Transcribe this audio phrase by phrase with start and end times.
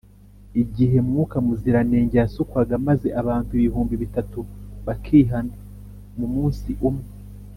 [0.61, 4.39] igihe mwuka muziranenge yasukwaga maze abantu ibihumbi bitatu
[4.85, 5.53] bakihana
[6.17, 7.07] mu munsi umwe,